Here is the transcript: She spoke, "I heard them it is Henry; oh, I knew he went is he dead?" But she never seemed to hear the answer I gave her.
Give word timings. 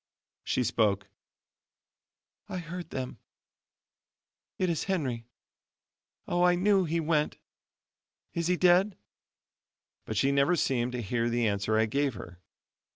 She 0.43 0.63
spoke, 0.63 1.09
"I 2.49 2.57
heard 2.57 2.89
them 2.89 3.19
it 4.57 4.67
is 4.67 4.85
Henry; 4.85 5.27
oh, 6.27 6.41
I 6.41 6.55
knew 6.55 6.85
he 6.85 6.99
went 6.99 7.37
is 8.33 8.47
he 8.47 8.57
dead?" 8.57 8.97
But 10.05 10.17
she 10.17 10.31
never 10.31 10.55
seemed 10.55 10.93
to 10.93 11.03
hear 11.03 11.29
the 11.29 11.47
answer 11.47 11.77
I 11.77 11.85
gave 11.85 12.15
her. 12.15 12.39